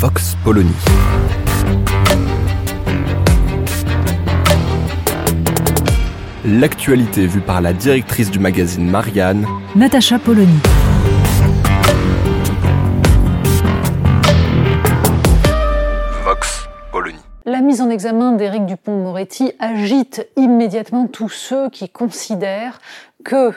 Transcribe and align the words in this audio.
Vox 0.00 0.36
Polony. 0.44 0.70
L'actualité 6.44 7.26
vue 7.26 7.40
par 7.40 7.60
la 7.60 7.72
directrice 7.72 8.30
du 8.30 8.38
magazine 8.38 8.88
Marianne, 8.88 9.44
Natacha 9.74 10.20
Polony. 10.20 10.46
Vox 16.24 16.68
Polony. 16.92 17.18
La 17.44 17.60
mise 17.60 17.80
en 17.80 17.90
examen 17.90 18.30
d'Éric 18.30 18.66
Dupont-Moretti 18.66 19.50
agite 19.58 20.28
immédiatement 20.36 21.08
tous 21.08 21.28
ceux 21.28 21.70
qui 21.70 21.88
considèrent 21.88 22.78
que 23.24 23.50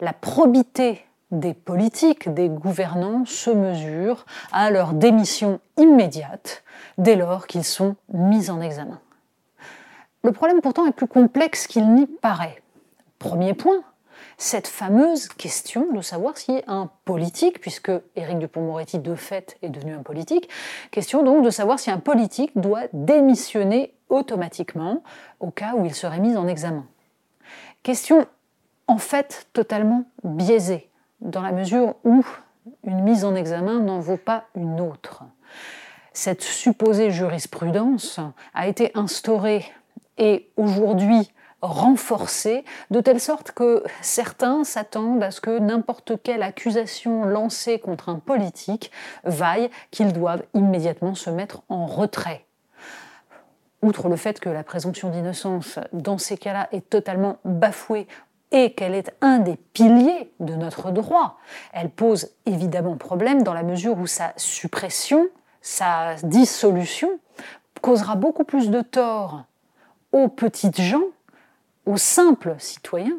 la 0.00 0.12
probité 0.12 1.07
des 1.30 1.54
politiques, 1.54 2.32
des 2.32 2.48
gouvernants 2.48 3.24
se 3.26 3.50
mesure 3.50 4.24
à 4.52 4.70
leur 4.70 4.94
démission 4.94 5.60
immédiate 5.76 6.64
dès 6.96 7.16
lors 7.16 7.46
qu'ils 7.46 7.64
sont 7.64 7.96
mis 8.12 8.50
en 8.50 8.60
examen. 8.60 9.00
Le 10.22 10.32
problème 10.32 10.60
pourtant 10.60 10.86
est 10.86 10.92
plus 10.92 11.06
complexe 11.06 11.66
qu'il 11.66 11.94
n'y 11.94 12.06
paraît. 12.06 12.62
Premier 13.18 13.54
point, 13.54 13.82
cette 14.36 14.68
fameuse 14.68 15.28
question 15.28 15.92
de 15.92 16.00
savoir 16.00 16.38
si 16.38 16.62
un 16.66 16.90
politique, 17.04 17.60
puisque 17.60 17.90
Éric 18.16 18.38
Dupont-Moretti 18.38 18.98
de 18.98 19.14
fait 19.14 19.56
est 19.62 19.68
devenu 19.68 19.94
un 19.94 20.02
politique, 20.02 20.48
question 20.90 21.22
donc 21.22 21.44
de 21.44 21.50
savoir 21.50 21.78
si 21.78 21.90
un 21.90 21.98
politique 21.98 22.52
doit 22.56 22.84
démissionner 22.92 23.94
automatiquement 24.08 25.02
au 25.40 25.50
cas 25.50 25.74
où 25.74 25.84
il 25.84 25.94
serait 25.94 26.20
mis 26.20 26.36
en 26.36 26.48
examen. 26.48 26.86
Question 27.82 28.26
en 28.86 28.98
fait 28.98 29.48
totalement 29.52 30.04
biaisée, 30.24 30.88
dans 31.20 31.42
la 31.42 31.52
mesure 31.52 31.94
où 32.04 32.24
une 32.84 33.02
mise 33.02 33.24
en 33.24 33.34
examen 33.34 33.80
n'en 33.80 34.00
vaut 34.00 34.16
pas 34.16 34.44
une 34.54 34.80
autre. 34.80 35.24
Cette 36.12 36.42
supposée 36.42 37.10
jurisprudence 37.10 38.20
a 38.54 38.66
été 38.66 38.90
instaurée 38.94 39.64
et 40.16 40.50
aujourd'hui 40.56 41.30
renforcée 41.60 42.64
de 42.90 43.00
telle 43.00 43.20
sorte 43.20 43.52
que 43.52 43.82
certains 44.00 44.64
s'attendent 44.64 45.22
à 45.22 45.30
ce 45.30 45.40
que 45.40 45.58
n'importe 45.58 46.22
quelle 46.22 46.42
accusation 46.42 47.24
lancée 47.24 47.78
contre 47.78 48.08
un 48.08 48.18
politique 48.18 48.92
vaille 49.24 49.70
qu'ils 49.90 50.12
doivent 50.12 50.44
immédiatement 50.54 51.14
se 51.14 51.30
mettre 51.30 51.62
en 51.68 51.86
retrait. 51.86 52.44
Outre 53.82 54.08
le 54.08 54.16
fait 54.16 54.40
que 54.40 54.48
la 54.48 54.64
présomption 54.64 55.10
d'innocence 55.10 55.78
dans 55.92 56.18
ces 56.18 56.36
cas-là 56.36 56.68
est 56.72 56.90
totalement 56.90 57.38
bafouée 57.44 58.08
et 58.50 58.72
qu'elle 58.72 58.94
est 58.94 59.14
un 59.20 59.38
des 59.38 59.56
piliers 59.56 60.32
de 60.40 60.54
notre 60.54 60.90
droit, 60.90 61.38
elle 61.72 61.90
pose 61.90 62.30
évidemment 62.46 62.96
problème 62.96 63.42
dans 63.42 63.54
la 63.54 63.62
mesure 63.62 63.98
où 63.98 64.06
sa 64.06 64.32
suppression, 64.36 65.28
sa 65.60 66.14
dissolution, 66.22 67.10
causera 67.82 68.16
beaucoup 68.16 68.44
plus 68.44 68.70
de 68.70 68.80
tort 68.80 69.44
aux 70.12 70.28
petites 70.28 70.80
gens 70.80 71.04
aux 71.86 71.96
simples 71.96 72.54
citoyens 72.58 73.18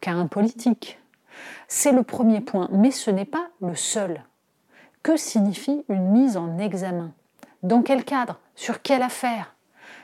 qu'à 0.00 0.12
un 0.12 0.26
politique. 0.26 0.98
C'est 1.68 1.92
le 1.92 2.02
premier 2.02 2.40
point, 2.40 2.68
mais 2.72 2.90
ce 2.90 3.10
n'est 3.10 3.24
pas 3.24 3.48
le 3.62 3.74
seul. 3.74 4.22
Que 5.02 5.16
signifie 5.16 5.84
une 5.88 6.10
mise 6.10 6.36
en 6.36 6.58
examen? 6.58 7.12
Dans 7.62 7.82
quel 7.82 8.04
cadre? 8.04 8.38
Sur 8.54 8.82
quelle 8.82 9.02
affaire? 9.02 9.54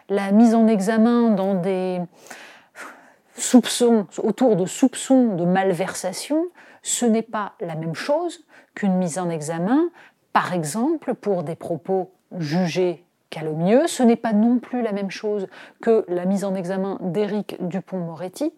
La 0.08 0.32
mise 0.32 0.54
en 0.54 0.66
examen 0.66 1.31
dans 1.31 1.54
des 1.54 2.00
soupçons, 3.36 4.06
autour 4.22 4.56
de 4.56 4.66
soupçons 4.66 5.36
de 5.36 5.44
malversation, 5.44 6.47
ce 6.82 7.04
n'est 7.04 7.22
pas 7.22 7.52
la 7.60 7.74
même 7.74 7.94
chose 7.94 8.44
qu'une 8.74 8.94
mise 8.94 9.19
en 9.19 9.30
examen, 9.30 9.91
par 10.32 10.52
exemple, 10.52 11.14
pour 11.14 11.42
des 11.42 11.56
propos 11.56 12.12
jugés 12.38 13.04
calomnieux. 13.30 13.86
Ce 13.86 14.02
n'est 14.02 14.16
pas 14.16 14.32
non 14.32 14.58
plus 14.58 14.82
la 14.82 14.92
même 14.92 15.10
chose 15.10 15.48
que 15.82 16.04
la 16.08 16.25
mise 16.25 16.44
en 16.44 16.54
examen 16.54 16.98
d'Éric 17.00 17.56
Dupont-Moretti, 17.60 18.52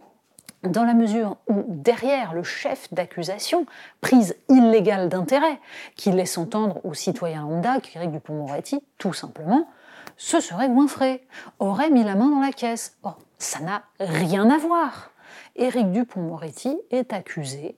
dans 0.65 0.85
la 0.85 0.95
mesure 0.95 1.37
où 1.49 1.65
derrière 1.69 2.35
le 2.35 2.43
chef 2.43 2.93
d'accusation, 2.93 3.67
prise 4.01 4.37
illégale 4.49 5.09
d'intérêt, 5.09 5.61
qui 5.95 6.11
laisse 6.11 6.37
entendre 6.37 6.85
aux 6.85 6.95
citoyens 6.95 7.43
lambda 7.43 7.81
qu'Éric 7.81 8.11
Dupont-Moretti, 8.11 8.83
tout 8.99 9.13
simplement, 9.13 9.69
se 10.17 10.41
serait 10.41 10.69
goinfré, 10.69 11.27
aurait 11.61 11.91
mis 11.91 12.03
la 12.03 12.17
main 12.17 12.29
dans 12.29 12.41
la 12.41 12.51
caisse. 12.51 12.99
Ça 13.39 13.61
n'a 13.61 13.83
rien 14.01 14.51
à 14.51 14.59
voir. 14.59 15.11
Éric 15.57 15.93
Dupont-Moretti 15.93 16.79
est 16.91 17.13
accusé 17.13 17.77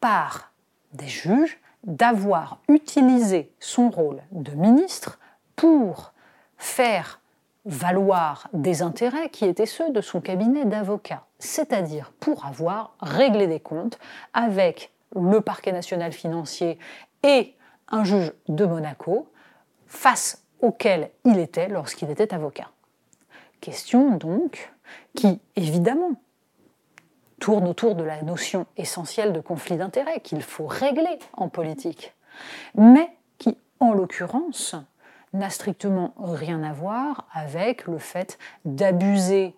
par 0.00 0.52
des 0.92 1.08
juges 1.08 1.58
d'avoir 1.84 2.60
utilisé 2.68 3.52
son 3.60 3.90
rôle 3.90 4.22
de 4.32 4.52
ministre 4.52 5.18
pour 5.54 6.12
faire 6.58 7.20
valoir 7.64 8.48
des 8.52 8.82
intérêts 8.82 9.28
qui 9.28 9.44
étaient 9.44 9.66
ceux 9.66 9.90
de 9.90 10.00
son 10.00 10.20
cabinet 10.20 10.64
d'avocats, 10.64 11.26
c'est-à-dire 11.38 12.12
pour 12.20 12.46
avoir 12.46 12.94
réglé 13.00 13.46
des 13.46 13.60
comptes 13.60 13.98
avec 14.34 14.92
le 15.14 15.40
parquet 15.40 15.72
national 15.72 16.12
financier 16.12 16.78
et 17.22 17.54
un 17.88 18.04
juge 18.04 18.32
de 18.48 18.64
Monaco, 18.64 19.28
face 19.86 20.44
auquel 20.60 21.10
il 21.24 21.38
était 21.38 21.68
lorsqu'il 21.68 22.10
était 22.10 22.34
avocat. 22.34 22.70
Question 23.60 24.16
donc 24.16 24.72
qui, 25.14 25.40
évidemment, 25.56 26.12
tourne 27.40 27.68
autour 27.68 27.94
de 27.94 28.04
la 28.04 28.22
notion 28.22 28.66
essentielle 28.76 29.32
de 29.32 29.40
conflit 29.40 29.76
d'intérêts 29.76 30.20
qu'il 30.20 30.42
faut 30.42 30.66
régler 30.66 31.18
en 31.34 31.48
politique, 31.48 32.14
mais 32.74 33.10
qui, 33.38 33.56
en 33.80 33.92
l'occurrence, 33.92 34.74
n'a 35.32 35.50
strictement 35.50 36.14
rien 36.18 36.62
à 36.62 36.72
voir 36.72 37.26
avec 37.32 37.86
le 37.86 37.98
fait 37.98 38.38
d'abuser 38.64 39.54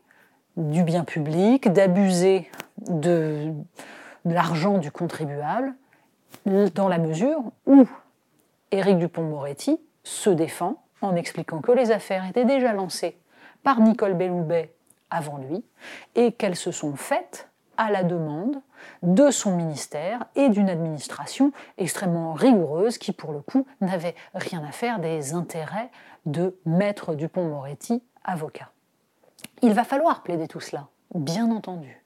du 0.56 0.82
bien 0.82 1.04
public, 1.04 1.72
d'abuser 1.72 2.50
de, 2.88 3.52
l'argent 4.24 4.78
du 4.78 4.90
contribuable, 4.90 5.74
dans 6.74 6.88
la 6.88 6.98
mesure 6.98 7.42
où 7.66 7.88
Éric 8.70 8.98
Dupont-Moretti 8.98 9.80
se 10.02 10.30
défend 10.30 10.82
en 11.00 11.14
expliquant 11.14 11.60
que 11.60 11.72
les 11.72 11.90
affaires 11.90 12.26
étaient 12.26 12.44
déjà 12.44 12.72
lancées 12.72 13.16
par 13.62 13.80
Nicole 13.80 14.14
Belloubet 14.14 14.72
avant 15.10 15.38
lui 15.38 15.64
et 16.14 16.32
qu'elles 16.32 16.56
se 16.56 16.70
sont 16.70 16.96
faites 16.96 17.48
à 17.76 17.90
la 17.90 18.02
demande 18.02 18.60
de 19.02 19.30
son 19.30 19.56
ministère 19.56 20.26
et 20.34 20.48
d'une 20.48 20.68
administration 20.68 21.52
extrêmement 21.78 22.32
rigoureuse 22.32 22.98
qui, 22.98 23.12
pour 23.12 23.32
le 23.32 23.40
coup, 23.40 23.66
n'avait 23.80 24.16
rien 24.34 24.64
à 24.64 24.72
faire 24.72 24.98
des 24.98 25.34
intérêts 25.34 25.90
de 26.26 26.58
Maître 26.66 27.14
Dupont-Moretti, 27.14 28.02
avocat. 28.24 28.70
Il 29.62 29.72
va 29.72 29.84
falloir 29.84 30.22
plaider 30.22 30.48
tout 30.48 30.60
cela, 30.60 30.88
bien 31.14 31.50
entendu. 31.50 32.04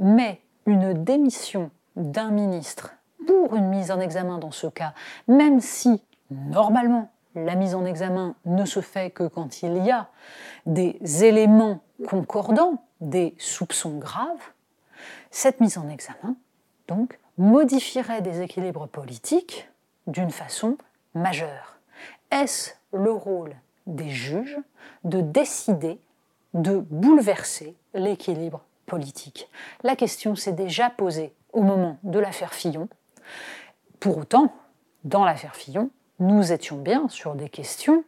Mais 0.00 0.40
une 0.66 0.92
démission 0.92 1.70
d'un 1.96 2.30
ministre 2.30 2.94
pour 3.26 3.54
une 3.54 3.68
mise 3.68 3.90
en 3.90 4.00
examen 4.00 4.38
dans 4.38 4.50
ce 4.50 4.66
cas, 4.66 4.94
même 5.28 5.60
si, 5.60 6.02
normalement, 6.30 7.10
la 7.34 7.54
mise 7.54 7.74
en 7.74 7.84
examen 7.84 8.34
ne 8.46 8.64
se 8.64 8.80
fait 8.80 9.10
que 9.10 9.28
quand 9.28 9.62
il 9.62 9.84
y 9.84 9.90
a 9.90 10.08
des 10.66 10.98
éléments 11.24 11.80
concordants, 12.06 12.84
des 13.00 13.34
soupçons 13.38 13.98
graves, 13.98 14.52
cette 15.30 15.60
mise 15.60 15.78
en 15.78 15.88
examen, 15.88 16.36
donc, 16.86 17.18
modifierait 17.36 18.22
des 18.22 18.40
équilibres 18.40 18.88
politiques 18.88 19.68
d'une 20.06 20.30
façon 20.30 20.76
majeure. 21.14 21.76
Est-ce 22.30 22.72
le 22.92 23.12
rôle 23.12 23.54
des 23.86 24.10
juges 24.10 24.58
de 25.04 25.20
décider 25.20 26.00
de 26.54 26.78
bouleverser 26.78 27.76
l'équilibre 27.94 28.64
politique? 28.86 29.48
La 29.82 29.96
question 29.96 30.34
s'est 30.34 30.52
déjà 30.52 30.90
posée 30.90 31.32
au 31.52 31.62
moment 31.62 31.98
de 32.02 32.18
l'affaire 32.18 32.54
Fillon. 32.54 32.88
Pour 34.00 34.18
autant, 34.18 34.52
dans 35.04 35.24
l'affaire 35.24 35.56
Fillon, 35.56 35.90
nous 36.18 36.52
étions 36.52 36.76
bien 36.76 37.08
sur 37.08 37.34
des 37.34 37.48
questions 37.48 38.04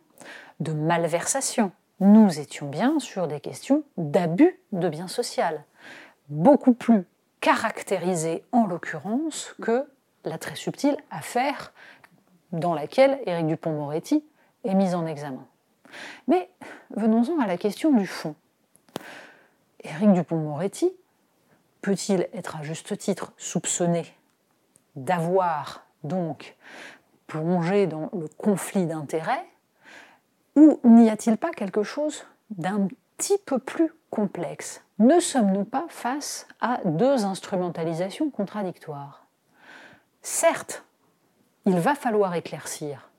de 0.58 0.72
malversation, 0.72 1.72
nous 2.00 2.40
étions 2.40 2.68
bien 2.68 2.98
sur 2.98 3.28
des 3.28 3.40
questions 3.40 3.84
d'abus 3.96 4.58
de 4.72 4.88
biens 4.88 5.08
social, 5.08 5.64
beaucoup 6.28 6.72
plus 6.72 7.04
caractérisées 7.40 8.42
en 8.52 8.66
l'occurrence 8.66 9.54
que 9.62 9.86
la 10.24 10.38
très 10.38 10.56
subtile 10.56 10.96
affaire 11.10 11.72
dans 12.52 12.74
laquelle 12.74 13.20
Éric 13.26 13.46
Dupont-Moretti 13.46 14.24
est 14.64 14.74
mis 14.74 14.94
en 14.94 15.06
examen. 15.06 15.46
Mais 16.28 16.50
venons-en 16.90 17.38
à 17.38 17.46
la 17.46 17.56
question 17.56 17.92
du 17.92 18.06
fond. 18.06 18.34
Éric 19.82 20.12
Dupont-Moretti 20.12 20.90
peut-il 21.80 22.28
être 22.34 22.56
à 22.56 22.62
juste 22.62 22.96
titre 22.98 23.32
soupçonné 23.36 24.04
d'avoir 24.96 25.86
donc 26.04 26.56
plongé 27.26 27.86
dans 27.86 28.10
le 28.12 28.28
conflit 28.28 28.86
d'intérêts 28.86 29.46
ou 30.56 30.80
n'y 30.84 31.10
a-t-il 31.10 31.36
pas 31.36 31.50
quelque 31.50 31.82
chose 31.82 32.24
d'un 32.50 32.88
petit 33.16 33.38
peu 33.38 33.58
plus 33.58 33.92
complexe? 34.10 34.82
Ne 34.98 35.20
sommes-nous 35.20 35.64
pas 35.64 35.86
face 35.88 36.46
à 36.60 36.80
deux 36.84 37.24
instrumentalisations 37.24 38.30
contradictoires? 38.30 39.26
Certes, 40.22 40.84
il 41.66 41.78
va 41.78 41.94
falloir 41.94 42.34
éclaircir 42.34 43.10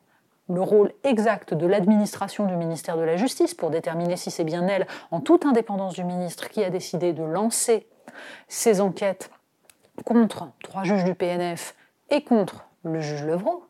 le 0.50 0.62
rôle 0.62 0.92
exact 1.04 1.54
de 1.54 1.66
l'administration 1.66 2.46
du 2.46 2.56
ministère 2.56 2.98
de 2.98 3.04
la 3.04 3.16
Justice 3.16 3.54
pour 3.54 3.70
déterminer 3.70 4.18
si 4.18 4.32
c'est 4.32 4.44
bien 4.44 4.68
elle, 4.68 4.86
en 5.12 5.22
toute 5.22 5.46
indépendance 5.46 5.94
du 5.94 6.04
ministre, 6.04 6.50
qui 6.50 6.64
a 6.64 6.70
décidé 6.70 7.14
de 7.14 7.24
lancer 7.24 7.88
ces 8.48 8.82
enquêtes 8.82 9.32
contre 10.06 10.50
trois 10.64 10.84
juges 10.84 11.04
du 11.04 11.16
PNF 11.16 11.76
et 12.10 12.24
contre 12.24 12.66
le 12.84 13.00
juge 13.00 13.24
Levrault. 13.24 13.66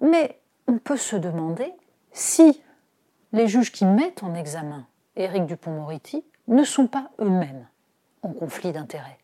Mais 0.00 0.40
on 0.66 0.78
peut 0.78 0.96
se 0.96 1.16
demander 1.16 1.72
si 2.12 2.62
les 3.32 3.48
juges 3.48 3.72
qui 3.72 3.84
mettent 3.84 4.22
en 4.22 4.34
examen 4.34 4.86
Éric 5.16 5.46
Dupont-Moretti 5.46 6.24
ne 6.46 6.64
sont 6.64 6.86
pas 6.86 7.10
eux-mêmes 7.20 7.66
en 8.22 8.32
conflit 8.32 8.72
d'intérêts, 8.72 9.18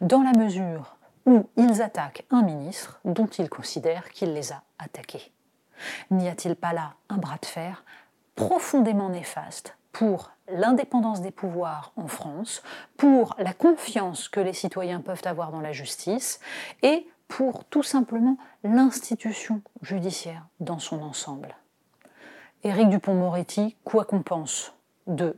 dans 0.00 0.22
la 0.22 0.32
mesure 0.32 0.96
où 1.26 1.46
ils 1.56 1.82
attaquent 1.82 2.24
un 2.30 2.42
ministre 2.42 3.00
dont 3.04 3.26
ils 3.26 3.48
considèrent 3.48 4.08
qu'il 4.10 4.32
les 4.32 4.52
a 4.52 4.62
attaqués. 4.78 5.32
N'y 6.10 6.28
a-t-il 6.28 6.56
pas 6.56 6.72
là 6.72 6.94
un 7.08 7.18
bras 7.18 7.38
de 7.40 7.46
fer 7.46 7.84
profondément 8.34 9.10
néfaste 9.10 9.76
pour 9.92 10.30
l'indépendance 10.48 11.20
des 11.20 11.30
pouvoirs 11.30 11.92
en 11.96 12.08
France, 12.08 12.62
pour 12.96 13.34
la 13.38 13.52
confiance 13.52 14.28
que 14.28 14.40
les 14.40 14.52
citoyens 14.52 15.00
peuvent 15.00 15.22
avoir 15.24 15.50
dans 15.50 15.60
la 15.60 15.72
justice 15.72 16.40
et 16.82 17.06
pour 17.28 17.64
tout 17.64 17.82
simplement 17.82 18.36
l'institution 18.64 19.62
judiciaire 19.82 20.46
dans 20.60 20.78
son 20.78 21.02
ensemble? 21.02 21.54
Éric 22.64 22.90
Dupont-Moretti, 22.90 23.76
quoi 23.84 24.04
qu'on 24.04 24.22
pense 24.22 24.72
de 25.06 25.36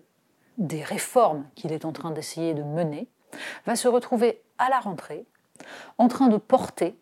des 0.59 0.83
réformes 0.83 1.47
qu'il 1.55 1.73
est 1.73 1.85
en 1.85 1.93
train 1.93 2.11
d'essayer 2.11 2.55
de 2.55 2.63
mener, 2.63 3.09
va 3.67 3.77
se 3.77 3.89
retrouver 3.89 4.41
à 4.59 4.69
la 4.69 4.79
rentrée 4.79 5.27
en 5.99 6.09
train 6.09 6.29
de 6.29 6.37
porter 6.37 6.97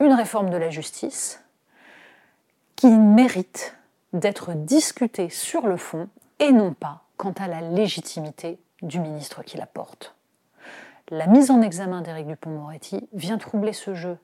une 0.00 0.12
réforme 0.12 0.50
de 0.50 0.56
la 0.56 0.70
justice 0.70 1.42
qui 2.76 2.86
mérite 2.86 3.76
d'être 4.12 4.54
discutée 4.54 5.28
sur 5.28 5.66
le 5.66 5.76
fond 5.76 6.08
et 6.38 6.52
non 6.52 6.72
pas 6.72 7.02
quant 7.16 7.32
à 7.32 7.48
la 7.48 7.60
légitimité 7.60 8.58
du 8.80 9.00
ministre 9.00 9.42
qui 9.42 9.56
la 9.56 9.66
porte. 9.66 10.14
La 11.10 11.26
mise 11.26 11.50
en 11.50 11.62
examen 11.62 12.00
d'Éric 12.00 12.26
Dupont-Moretti 12.26 13.08
vient 13.12 13.38
troubler 13.38 13.72
ce 13.72 13.94
jeu 13.94 14.18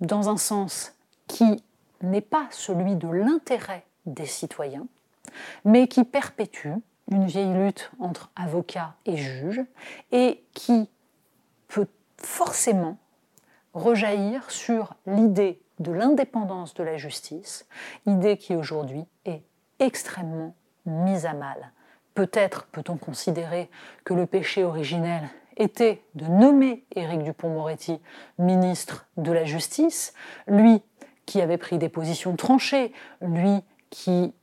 dans 0.00 0.28
un 0.30 0.36
sens 0.36 0.94
qui 1.26 1.62
n'est 2.00 2.20
pas 2.20 2.46
celui 2.50 2.96
de 2.96 3.08
l'intérêt 3.08 3.84
des 4.06 4.26
citoyens, 4.26 4.86
mais 5.64 5.88
qui 5.88 6.04
perpétue 6.04 6.72
une 7.10 7.26
vieille 7.26 7.52
lutte 7.52 7.90
entre 7.98 8.30
avocats 8.36 8.94
et 9.04 9.16
juges 9.16 9.62
et 10.12 10.44
qui 10.52 10.88
peut 11.68 11.88
forcément 12.16 12.98
rejaillir 13.74 14.50
sur 14.50 14.94
l'idée 15.06 15.60
de 15.80 15.92
l'indépendance 15.92 16.74
de 16.74 16.84
la 16.84 16.96
justice, 16.96 17.66
idée 18.06 18.36
qui 18.36 18.54
aujourd'hui 18.54 19.04
est 19.24 19.42
extrêmement 19.80 20.54
mise 20.86 21.26
à 21.26 21.34
mal. 21.34 21.72
Peut-être 22.14 22.66
peut-on 22.66 22.96
considérer 22.96 23.68
que 24.04 24.14
le 24.14 24.26
péché 24.26 24.62
originel 24.62 25.28
était 25.56 26.02
de 26.14 26.26
nommer 26.26 26.84
Éric 26.94 27.22
Dupont-Moretti 27.22 28.00
ministre 28.38 29.06
de 29.16 29.32
la 29.32 29.44
Justice, 29.44 30.14
lui 30.46 30.82
qui 31.26 31.40
avait 31.40 31.58
pris 31.58 31.78
des 31.78 31.88
positions 31.88 32.36
tranchées, 32.36 32.92
lui 33.20 33.62
qui 33.94 34.34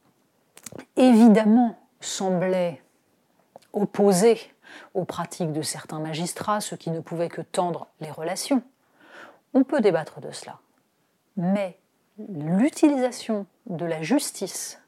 évidemment 0.95 1.77
semblait 1.99 2.81
opposé 3.73 4.39
aux 4.93 5.03
pratiques 5.03 5.51
de 5.51 5.61
certains 5.61 5.99
magistrats, 5.99 6.61
ce 6.61 6.73
qui 6.73 6.89
ne 6.89 7.01
pouvait 7.01 7.27
que 7.27 7.41
tendre 7.41 7.87
les 7.99 8.11
relations. 8.11 8.63
On 9.53 9.65
peut 9.65 9.81
débattre 9.81 10.21
de 10.21 10.31
cela. 10.31 10.59
Mais 11.35 11.77
l'utilisation 12.29 13.45
de 13.65 13.83
la 13.83 14.01
justice 14.01 14.81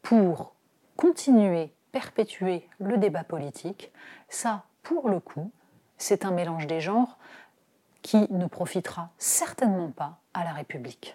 pour 0.00 0.54
continuer, 0.96 1.70
perpétuer 1.92 2.66
le 2.78 2.96
débat 2.96 3.24
politique, 3.24 3.92
ça, 4.30 4.64
pour 4.82 5.10
le 5.10 5.20
coup, 5.20 5.50
c'est 5.98 6.24
un 6.24 6.30
mélange 6.30 6.66
des 6.66 6.80
genres 6.80 7.18
qui 8.00 8.26
ne 8.32 8.46
profitera 8.46 9.10
certainement 9.18 9.90
pas 9.90 10.18
à 10.32 10.44
la 10.44 10.52
République. 10.54 11.14